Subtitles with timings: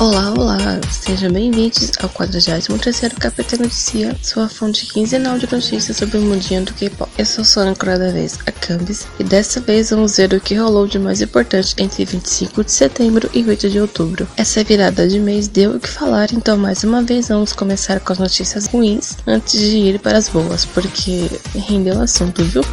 [0.00, 0.56] Olá, olá!
[0.90, 6.72] Sejam bem-vindos ao 43º Capitão Notícia, sua fonte quinzenal de notícias sobre o mundinho do
[6.72, 7.12] K-pop.
[7.18, 10.54] Eu sou sua âncora da vez, a Cambis, e dessa vez vamos ver o que
[10.54, 14.26] rolou de mais importante entre 25 de setembro e 8 de outubro.
[14.38, 18.14] Essa virada de mês deu o que falar, então mais uma vez vamos começar com
[18.14, 22.64] as notícias ruins antes de ir para as boas, porque rendeu o assunto, viu?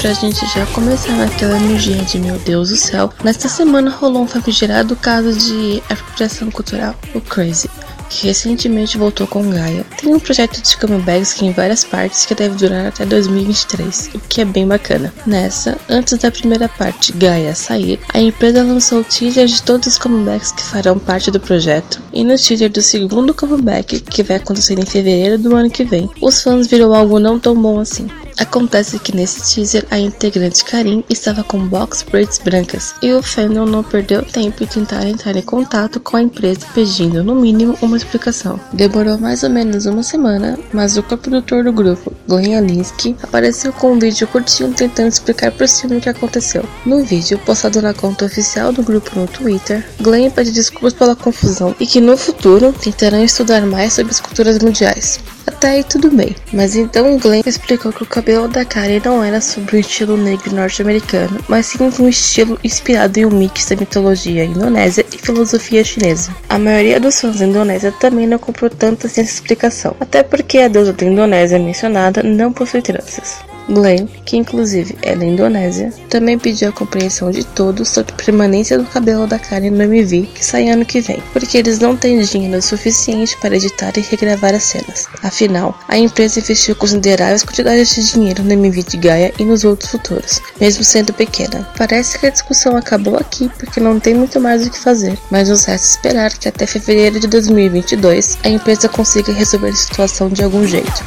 [0.00, 4.26] Pra gente já começar naquela energia de meu Deus do céu, nesta semana rolou um
[4.26, 7.68] famigerado caso de apropriação cultural, o Crazy,
[8.08, 9.84] que recentemente voltou com Gaia.
[10.00, 14.40] Tem um projeto de comebacks em várias partes que deve durar até 2023, o que
[14.40, 15.12] é bem bacana.
[15.26, 19.98] Nessa, antes da primeira parte, Gaia sair, a empresa lançou o teaser de todos os
[19.98, 24.78] comebacks que farão parte do projeto, e no teaser do segundo comeback, que vai acontecer
[24.78, 28.08] em fevereiro do ano que vem, os fãs viram algo não tão bom assim.
[28.40, 33.66] Acontece que nesse teaser a integrante Karim estava com box braids brancas e o fandom
[33.66, 37.98] não perdeu tempo em tentar entrar em contato com a empresa pedindo no mínimo uma
[37.98, 38.58] explicação.
[38.72, 43.92] Demorou mais ou menos uma semana, mas o coprodutor do grupo, Glenn Alinsky, apareceu com
[43.92, 46.64] um vídeo curtinho tentando explicar por cima o que aconteceu.
[46.86, 51.76] No vídeo, postado na conta oficial do grupo no Twitter, Glenn pede desculpas pela confusão
[51.78, 55.20] e que no futuro tentarão estudar mais sobre as culturas mundiais.
[55.46, 59.40] Até aí tudo bem, mas então Glenn explicou que o cabelo da Karen não era
[59.40, 64.44] sobre o estilo negro norte-americano, mas sim um estilo inspirado em um mix da mitologia
[64.44, 66.34] indonésia e filosofia chinesa.
[66.48, 70.58] A maioria dos fãs da Indonésia também não comprou tanto assim essa explicação, até porque
[70.58, 73.49] a deusa da Indonésia mencionada não possui tranças.
[73.70, 78.78] Glenn, que inclusive é da Indonésia, também pediu a compreensão de todos sobre a permanência
[78.78, 82.20] do cabelo da Karen no MV que sai ano que vem, porque eles não têm
[82.20, 85.06] dinheiro suficiente para editar e regravar as cenas.
[85.22, 89.90] Afinal, a empresa investiu consideráveis quantidades de dinheiro no MV de Gaia e nos outros
[89.90, 91.66] futuros, mesmo sendo pequena.
[91.76, 95.48] Parece que a discussão acabou aqui porque não tem muito mais o que fazer, mas
[95.48, 100.42] nos resta esperar que até fevereiro de 2022 a empresa consiga resolver a situação de
[100.42, 101.04] algum jeito.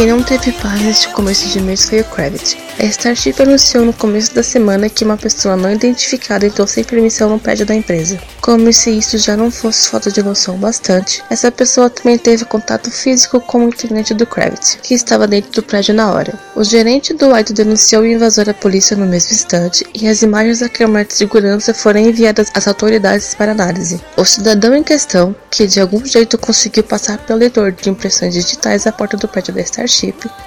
[0.00, 2.56] Quem não teve paz neste começo de mês foi o Kravitz.
[2.78, 7.28] A Starship anunciou no começo da semana que uma pessoa não identificada entrou sem permissão
[7.28, 8.18] no prédio da empresa.
[8.40, 12.90] Como se isso já não fosse falta de noção bastante, essa pessoa também teve contato
[12.90, 16.32] físico com o integrante do Kravitz, que estava dentro do prédio na hora.
[16.56, 20.60] O gerente do White denunciou o invasor à polícia no mesmo instante e as imagens
[20.60, 24.00] da câmera de segurança foram enviadas às autoridades para análise.
[24.16, 28.86] O cidadão em questão, que de algum jeito conseguiu passar pelo leitor de impressões digitais
[28.86, 29.89] à porta do prédio da Starship,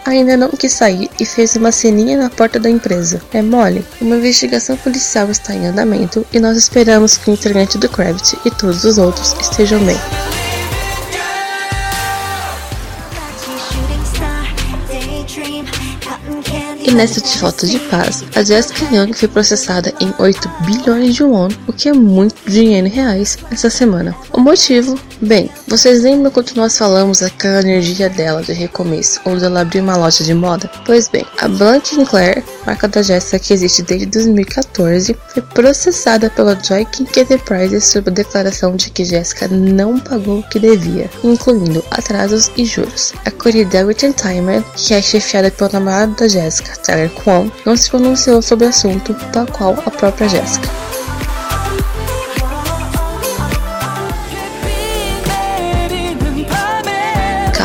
[0.06, 3.22] ainda não quis sair e fez uma ceninha na porta da empresa.
[3.34, 3.86] É mole?
[4.02, 8.52] Uma investigação policial está em andamento e nós esperamos que o integrante do Kravitz e
[8.52, 9.98] todos os outros estejam bem.
[16.86, 21.24] E nessa de falta de paz, a Jessica Young foi processada em 8 bilhões de
[21.24, 24.14] won, o que é muito dinheiro em reais, essa semana.
[24.32, 25.00] O motivo?
[25.24, 29.96] Bem, vocês lembram quando nós falamos daquela energia dela de recomeço, onde ela abriu uma
[29.96, 30.70] loja de moda?
[30.86, 36.62] Pois bem, a Blank Claire, marca da Jessica que existe desde 2014, foi processada pela
[36.62, 41.82] Joy King Enterprises sob a declaração de que Jessica não pagou o que devia, incluindo
[41.90, 43.14] atrasos e juros.
[43.24, 48.42] A Corrida Entertainment, que é chefiada pelo namorado da Jessica, Tyler Kwon, não se pronunciou
[48.42, 50.83] sobre o assunto, tal qual a própria Jessica.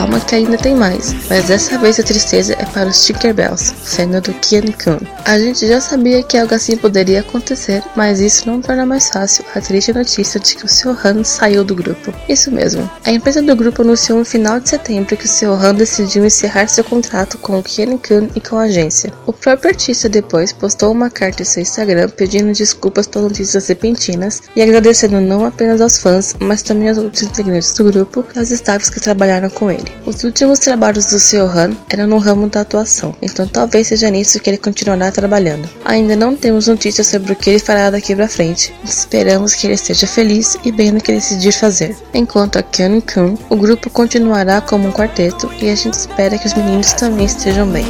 [0.09, 4.21] Calma que ainda tem mais, mas dessa vez a tristeza é para os Tinkerbells, cena
[4.21, 4.99] do Kian Kun.
[5.25, 9.45] A gente já sabia que algo assim poderia acontecer, mas isso não torna mais fácil
[9.55, 12.13] a triste notícia de que o Seo Han saiu do grupo.
[12.29, 15.75] Isso mesmo, a empresa do grupo anunciou no final de setembro que o Seo Han
[15.75, 19.13] decidiu encerrar seu contrato com o Kian Kun e com a agência.
[19.27, 24.43] O próprio artista depois postou uma carta em seu Instagram pedindo desculpas pelas notícias repentinas
[24.57, 28.51] e agradecendo não apenas aos fãs, mas também aos outros integrantes do grupo e aos
[28.51, 29.99] staffs que trabalharam com ele.
[30.09, 34.41] Os últimos trabalhos do Seo Han eram no ramo da atuação, então talvez seja nisso
[34.41, 35.69] que ele continuará trabalhando.
[35.85, 39.75] Ainda não temos notícias sobre o que ele fará daqui pra frente, esperamos que ele
[39.75, 41.95] esteja feliz e bem no que decidir fazer.
[42.15, 46.47] Enquanto a Kyun Kun, o grupo continuará como um quarteto e a gente espera que
[46.47, 47.85] os meninos também estejam bem.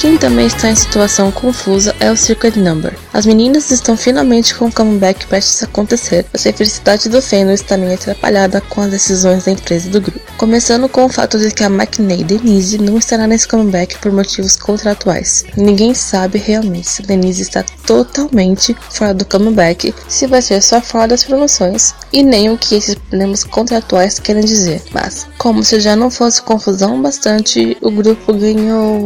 [0.00, 2.96] Quem também está em situação confusa é o Secret Number.
[3.12, 7.52] As meninas estão finalmente com o comeback prestes a acontecer, mas a felicidade do Feno
[7.52, 10.18] está meio atrapalhada com as decisões da empresa do grupo.
[10.38, 14.56] Começando com o fato de que a McNay Denise não estará nesse comeback por motivos
[14.56, 15.44] contratuais.
[15.54, 21.08] Ninguém sabe realmente se Denise está totalmente fora do comeback, se vai ser só fora
[21.08, 24.82] das promoções, e nem o que esses problemas contratuais querem dizer.
[24.92, 29.04] Mas, como se já não fosse confusão bastante, o grupo ganhou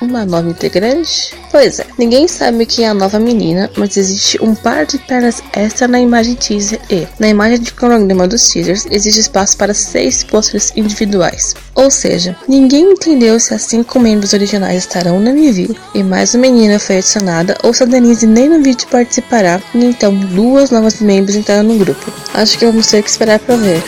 [0.00, 1.34] uma nova integrante?
[1.50, 5.42] Pois é, ninguém sabe quem é a nova menina, mas existe um par de pernas
[5.52, 10.22] extra na imagem teaser e, na imagem de cronograma dos teasers, existe espaço para seis
[10.22, 11.54] pôsteres individuais.
[11.74, 16.42] Ou seja, ninguém entendeu se as cinco membros originais estarão na MV e mais uma
[16.42, 21.00] menina foi adicionada ou se a Denise nem no vídeo participará e então duas novas
[21.00, 22.12] membros entraram no grupo.
[22.34, 23.82] Acho que vamos ter que esperar para ver.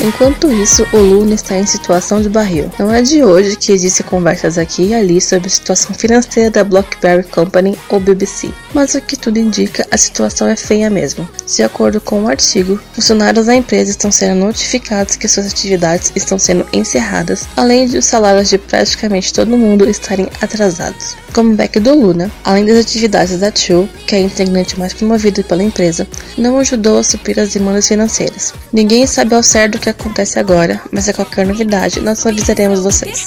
[0.00, 2.70] Enquanto isso, o Luna está em situação de barril.
[2.78, 6.62] Não é de hoje que existem conversas aqui e ali sobre a situação financeira da
[6.62, 11.28] Blockberry Company ou BBC, mas o que tudo indica, a situação é feia mesmo.
[11.46, 16.12] De acordo com o um artigo, funcionários da empresa estão sendo notificados que suas atividades
[16.14, 21.16] estão sendo encerradas, além de os salários de praticamente todo mundo estarem atrasados.
[21.32, 25.62] Comeback do Luna, além das atividades da Chu, que é a integrante mais promovida pela
[25.62, 26.06] empresa,
[26.38, 28.54] não ajudou a suprir as demandas financeiras.
[28.72, 33.26] Ninguém sabe ao certo que acontece agora, mas a qualquer novidade nós avisaremos vocês.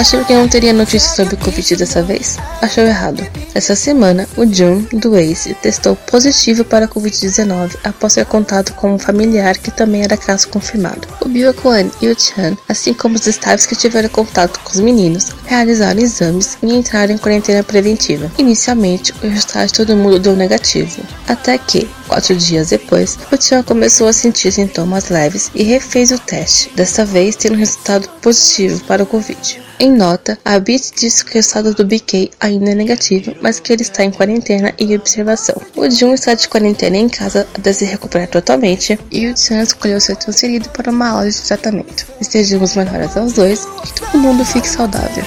[0.00, 2.38] Achou que não teria notícias sobre o Covid dessa vez?
[2.62, 3.22] Achou errado.
[3.54, 8.94] Essa semana, o Jun, do Ace, testou positivo para a Covid-19 após ser contado com
[8.94, 11.06] um familiar que também era caso confirmado.
[11.20, 15.32] O Byung-Kwan e o Chan, assim como os staffs que tiveram contato com os meninos,
[15.44, 18.32] realizaram exames e entraram em quarentena preventiva.
[18.38, 23.62] Inicialmente, o resultado de todo mundo deu negativo, até que, quatro dias depois, o Chan
[23.64, 29.02] começou a sentir sintomas leves e refez o teste, desta vez tendo resultado positivo para
[29.02, 29.60] o Covid.
[29.82, 33.72] Em nota, a Bit disse que o estado do BK ainda é negativo, mas que
[33.72, 35.60] ele está em quarentena e observação.
[35.76, 40.00] O Jun está de quarentena em casa até se recuperar totalmente, e o Chan escolheu
[40.00, 42.06] ser transferido para uma aula de tratamento.
[42.20, 45.24] Estejamos melhores aos dois e que todo mundo fique saudável.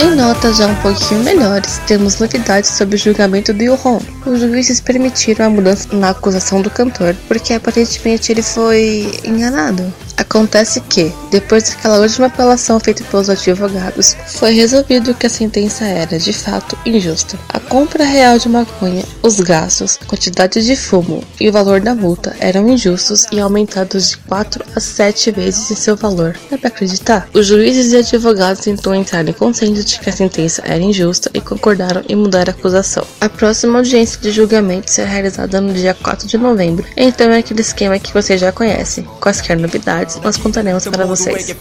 [0.00, 4.00] Em notas já um pouquinho melhores, temos novidades sobre o julgamento do Yuhon.
[4.24, 9.92] Os juízes permitiram a mudança na acusação do cantor, porque aparentemente ele foi enganado.
[10.18, 16.18] Acontece que, depois daquela última apelação feita pelos advogados, foi resolvido que a sentença era,
[16.18, 17.38] de fato, injusta.
[17.48, 22.34] A compra real de maconha, os gastos, quantidade de fumo e o valor da multa
[22.40, 26.36] eram injustos e aumentados de 4 a 7 vezes em seu valor.
[26.50, 27.28] É para acreditar?
[27.32, 31.40] Os juízes e advogados então entraram em consenso de que a sentença era injusta e
[31.40, 33.06] concordaram em mudar a acusação.
[33.20, 37.60] A próxima audiência de julgamento será realizada no dia 4 de novembro, então é aquele
[37.60, 39.02] esquema que você já conhece.
[39.20, 41.54] Quaisquer novidades novidades nós contaremos para vocês.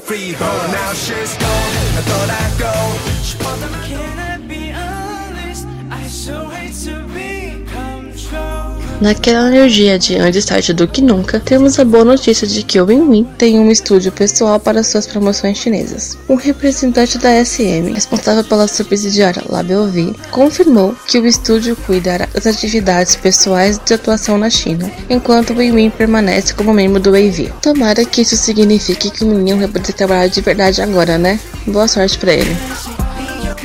[9.00, 12.86] Naquela energia de antes tarde do que nunca, temos a boa notícia de que o
[12.86, 16.18] Win-Win tem um estúdio pessoal para suas promoções chinesas.
[16.28, 23.16] Um representante da SM, responsável pela subsidiária LabelV, confirmou que o estúdio cuidará das atividades
[23.16, 27.54] pessoais de atuação na China, enquanto o Win-Win permanece como membro do AV.
[27.62, 31.40] Tomara que isso signifique que o menino vai poder trabalhar de verdade agora, né?
[31.68, 32.58] Boa sorte para ele.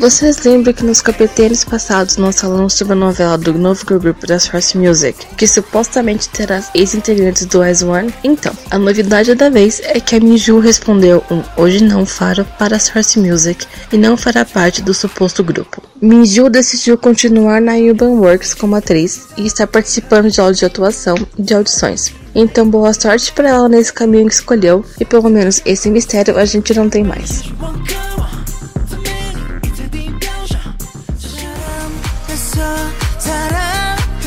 [0.03, 4.37] Vocês lembram que nos capítulos passados nós falamos sobre a novela do novo grupo da
[4.37, 8.13] Source Music, que supostamente terá ex-integrantes do S1?
[8.25, 12.75] Então, a novidade da vez é que a Minju respondeu um hoje não faro para
[12.75, 15.81] a Source Music e não fará parte do suposto grupo.
[16.01, 21.15] Minju decidiu continuar na Urban Works como atriz e está participando de aulas de atuação
[21.39, 22.13] e de audições.
[22.35, 26.45] Então, boa sorte para ela nesse caminho que escolheu, e pelo menos esse mistério a
[26.45, 27.45] gente não tem mais.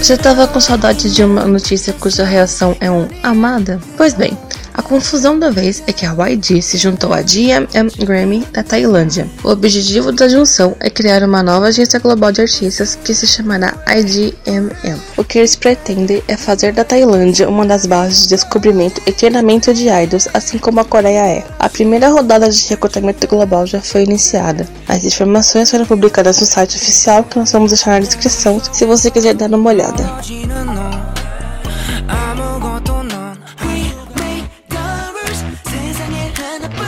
[0.06, 3.82] Você tava com saudade de uma notícia cuja reação é um amada?
[3.98, 4.38] Pois bem,
[4.78, 9.26] a confusão da vez é que a YG se juntou à GMM Grammy da Tailândia.
[9.42, 13.74] O objetivo da junção é criar uma nova agência global de artistas que se chamará
[13.88, 15.00] IGMM.
[15.16, 19.74] O que eles pretendem é fazer da Tailândia uma das bases de descobrimento e treinamento
[19.74, 21.46] de idols, assim como a Coreia é.
[21.58, 24.68] A primeira rodada de recrutamento global já foi iniciada.
[24.90, 29.10] As informações foram publicadas no site oficial que nós vamos deixar na descrição se você
[29.10, 30.04] quiser dar uma olhada.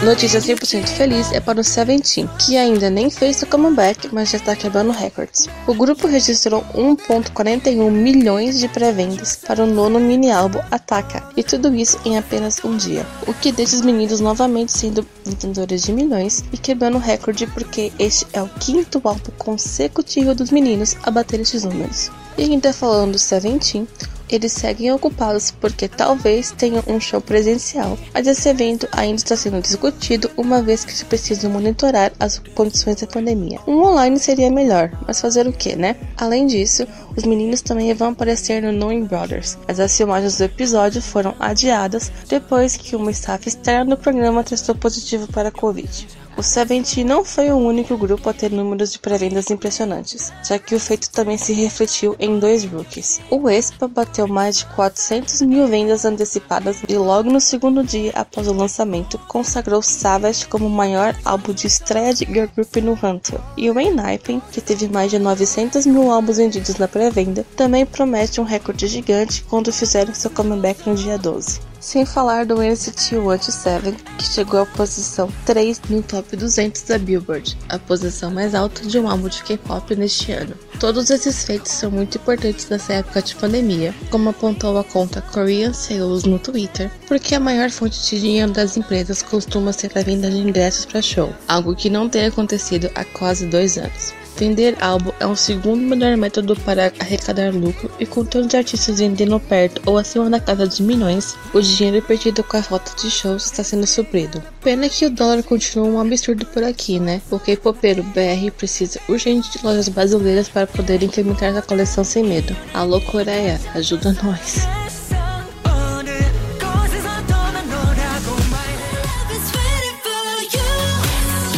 [0.07, 4.37] Notícia 100% feliz é para o Seventeen, que ainda nem fez seu comeback, mas já
[4.37, 5.49] está quebrando recordes.
[5.67, 11.99] O grupo registrou 1,41 milhões de pré-vendas para o nono mini-álbum Ataca, e tudo isso
[12.05, 16.57] em apenas um dia, o que deixa os meninos novamente sendo vendedores de milhões e
[16.57, 22.09] quebrando recorde porque este é o quinto álbum consecutivo dos meninos a bater esses números.
[22.37, 23.85] E ainda falando do Seventeen,
[24.29, 29.61] eles seguem ocupados porque talvez tenham um show presencial, mas esse evento ainda está sendo
[29.61, 33.59] discutido uma vez que se precisa monitorar as condições da pandemia.
[33.67, 35.95] Um online seria melhor, mas fazer o que, né?
[36.17, 41.01] Além disso, os meninos também vão aparecer no Knowing Brothers, mas as filmagens do episódio
[41.01, 46.07] foram adiadas depois que uma staff externa do programa testou positivo para a Covid.
[46.37, 50.75] O Seventeen não foi o único grupo a ter números de pré-vendas impressionantes, já que
[50.75, 53.19] o feito também se refletiu em dois rookies.
[53.31, 58.47] O Espa bateu mais de 400 mil vendas antecipadas e logo no segundo dia após
[58.47, 63.39] o lançamento consagrou Savage como o maior álbum de estreia de girl group no Hunter.
[63.57, 68.39] E o Enhypen, que teve mais de 900 mil álbuns vendidos na pré-venda, também promete
[68.39, 71.66] um recorde gigante quando fizeram seu comeback no dia 12.
[71.87, 77.57] Sem falar do NCT 127, que chegou à posição 3 no top 200 da Billboard,
[77.69, 80.53] a posição mais alta de um álbum de K-pop neste ano.
[80.81, 85.71] Todos esses feitos são muito importantes nessa época de pandemia, como apontou a conta Korean
[85.71, 90.29] Sales no Twitter, porque a maior fonte de dinheiro das empresas costuma ser a venda
[90.29, 94.13] de ingressos para show, algo que não tem acontecido há quase dois anos.
[94.37, 99.39] Vender álbum é o segundo melhor método para arrecadar lucro e com tantos artistas vendendo
[99.39, 103.45] perto ou acima da casa de milhões, o dinheiro perdido com a falta de shows
[103.45, 104.43] está sendo suprido.
[104.61, 107.19] Pena que o dólar continua um absurdo por aqui, né?
[107.31, 112.55] O K-Popeiro BR precisa urgente de lojas brasileiras para poder incrementar a coleção sem medo.
[112.75, 114.67] Alô Coreia, ajuda nós.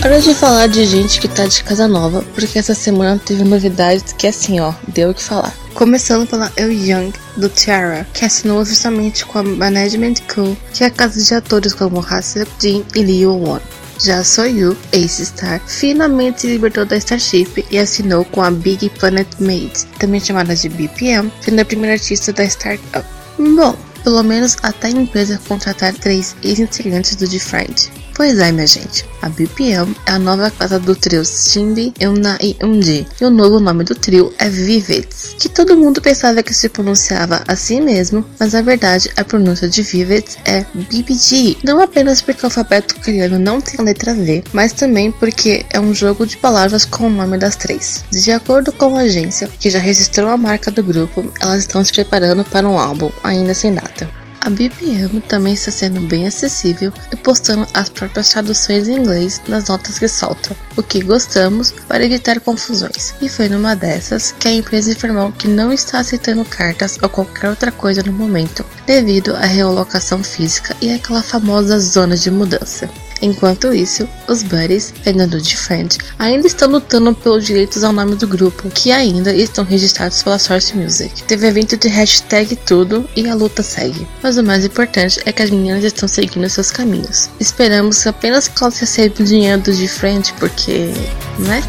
[0.02, 4.14] Hora de falar de gente que tá de casa nova, porque essa semana teve novidades
[4.14, 5.54] que assim, ó, deu o que falar.
[5.74, 10.88] Começando pela Eu Young, do Tiara, que assinou oficialmente com a Management Co., que é
[10.88, 13.60] a casa de atores como Hassan Jin e Leo Won.
[14.02, 19.28] Já Soyu, Ace Star, finalmente se libertou da Starship e assinou com a Big Planet
[19.38, 23.06] Made, também chamada de BPM, sendo a primeira artista da startup.
[23.38, 27.92] Bom, pelo menos até a empresa contratar três ex-integrantes do Different.
[28.20, 29.06] Pois é, minha gente.
[29.22, 33.08] A BPM é a nova casa do trio Shindy, Euna e Eunji.
[33.22, 37.42] E o novo nome do trio é Vivets, que todo mundo pensava que se pronunciava
[37.48, 41.60] assim mesmo, mas na verdade a pronúncia de Vivets é BBG.
[41.64, 45.80] Não apenas porque o alfabeto coreano não tem a letra V, mas também porque é
[45.80, 48.04] um jogo de palavras com o nome das três.
[48.12, 51.94] De acordo com a agência, que já registrou a marca do grupo, elas estão se
[51.94, 54.19] preparando para um álbum, ainda sem data.
[54.42, 59.68] A BPM também está sendo bem acessível e postando as próprias traduções em inglês nas
[59.68, 63.14] notas que solta, o que gostamos para evitar confusões.
[63.22, 67.50] E foi numa dessas que a empresa informou que não está aceitando cartas ou qualquer
[67.50, 72.90] outra coisa no momento, devido à realocação física e àquela famosa zona de mudança.
[73.22, 78.28] Enquanto isso, os Buddies, vendedor de Friend, ainda estão lutando pelos direitos ao nome do
[78.28, 81.24] grupo, que ainda estão registrados pela Source Music.
[81.24, 84.08] Teve evento de hashtag tudo e a luta segue.
[84.24, 87.30] Mas o mais importante é que as meninas estão seguindo seus caminhos.
[87.40, 90.92] Esperamos apenas que elas recebam dinheiro do de Friend, porque.
[91.40, 91.62] né?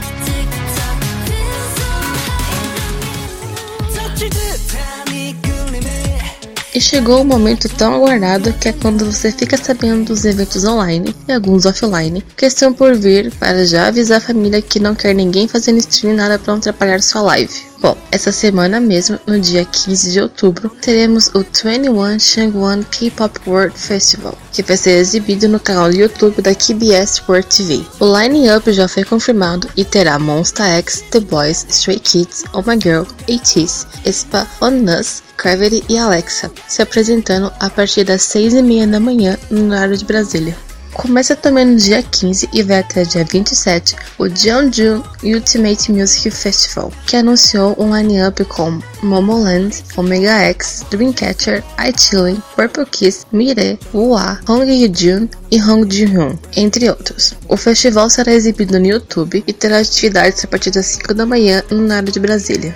[6.73, 11.15] E chegou o momento tão aguardado que é quando você fica sabendo dos eventos online
[11.27, 15.13] e alguns offline que estão por vir para já avisar a família que não quer
[15.13, 17.70] ninguém fazendo stream nada para não atrapalhar sua live.
[17.81, 23.79] Bom, essa semana mesmo, no dia 15 de outubro, teremos o 21 Changwon K-Pop World
[23.79, 27.83] Festival, que vai ser exibido no canal do YouTube da KBS World TV.
[27.99, 32.79] O line-up já foi confirmado e terá Monsta X, The Boys, Stray Kids, Oh My
[32.79, 38.63] Girl, ATEEZ, Espa, On Us, Gravity e Alexa, se apresentando a partir das 6 e
[38.63, 40.55] meia da manhã no horário de Brasília.
[40.93, 46.93] Começa também no dia 15 e vai até dia 27 o Jeonju Ultimate Music Festival,
[47.07, 54.65] que anunciou um line-up com Momoland, Omega X, Dreamcatcher, iChilling, Purple Kiss, Mire, Wua, Hong
[54.65, 57.35] Yoo-jun e Hong Ji-hyun, entre outros.
[57.49, 61.63] O festival será exibido no YouTube e terá atividades a partir das 5 da manhã
[61.71, 62.75] no horário de Brasília.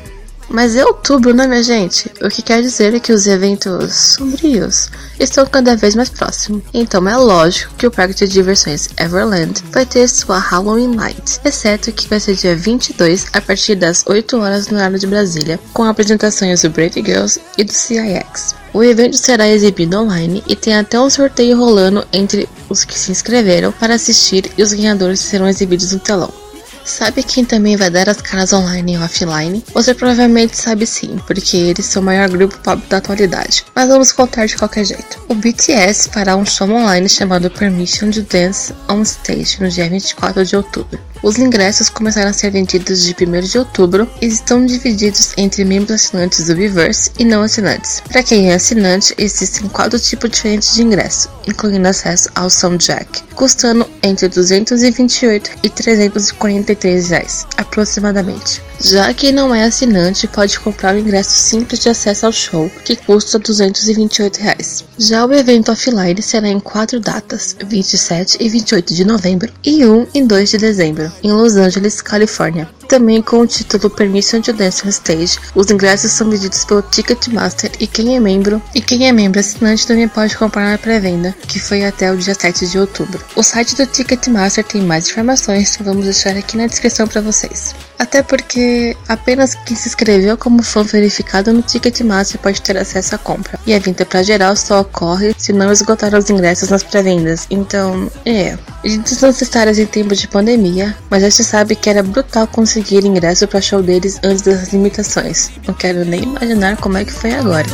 [0.48, 2.10] Mas é outubro, né, minha gente?
[2.22, 6.62] O que quer dizer que os eventos sombrios estão cada vez mais próximos.
[6.72, 11.92] Então é lógico que o parque de diversões Everland vai ter sua Halloween Night, exceto
[11.92, 15.84] que vai ser dia 22 a partir das 8 horas no horário de Brasília, com
[15.84, 18.54] apresentações do Brave Girls e do CIX.
[18.72, 23.12] O evento será exibido online e tem até um sorteio rolando entre os que se
[23.12, 26.43] inscreveram para assistir e os ganhadores serão exibidos no telão.
[26.84, 29.64] Sabe quem também vai dar as caras online e offline?
[29.72, 33.64] Você provavelmente sabe sim, porque eles são o maior grupo pop da atualidade.
[33.74, 35.18] Mas vamos contar de qualquer jeito.
[35.28, 40.44] O BTS fará um show online chamado Permission to Dance on Stage no dia 24
[40.44, 41.00] de outubro.
[41.22, 45.94] Os ingressos começaram a ser vendidos de 1 de outubro e estão divididos entre membros
[45.94, 48.02] assinantes do Weverse e não assinantes.
[48.06, 53.88] Para quem é assinante, existem quatro tipos diferentes de ingresso, incluindo acesso ao soundtrack, custando
[54.04, 58.62] entre 228 e 343 reais, aproximadamente.
[58.78, 62.96] Já quem não é assinante pode comprar o ingresso simples de acesso ao show, que
[62.96, 64.84] custa 228 reais.
[64.98, 70.06] Já o evento offline será em quatro datas, 27 e 28 de novembro e 1
[70.14, 72.68] e 2 de dezembro, em Los Angeles, Califórnia.
[72.88, 77.72] Também com o título Permission to Dance on Stage, os ingressos são vendidos pelo Ticketmaster
[77.80, 81.58] e quem é membro e quem é membro assinante também pode comprar na pré-venda, que
[81.58, 83.24] foi até o dia 7 de outubro.
[83.34, 87.74] O site do Ticketmaster tem mais informações, então vamos deixar aqui na descrição para vocês.
[87.98, 93.18] Até porque apenas quem se inscreveu como fã verificado no Ticketmaster pode ter acesso à
[93.18, 93.58] compra.
[93.66, 97.46] E a venda para geral só ocorre se não esgotar os ingressos nas pré-vendas.
[97.50, 98.58] Então, é.
[98.84, 103.04] A gente desnecessárias em tempos de pandemia, mas a gente sabe que era brutal conseguir
[103.04, 105.50] ingresso para show deles antes das limitações.
[105.66, 107.68] Não quero nem imaginar como é que foi agora.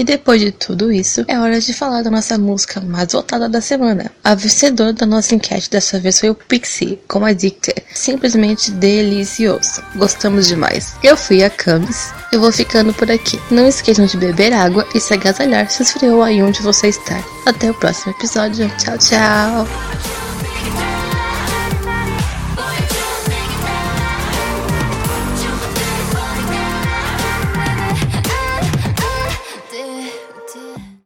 [0.00, 3.60] E depois de tudo isso, é hora de falar da nossa música mais votada da
[3.60, 4.10] semana.
[4.24, 7.82] A vencedora da nossa enquete dessa vez foi o Pixie, com Addicted.
[7.92, 9.82] Simplesmente delicioso.
[9.94, 10.94] Gostamos demais.
[11.02, 12.14] Eu fui a Camis.
[12.32, 13.38] Eu vou ficando por aqui.
[13.50, 17.22] Não esqueçam de beber água e se agasalhar se esfriou aí onde você está.
[17.44, 18.72] Até o próximo episódio.
[18.78, 19.68] Tchau, tchau.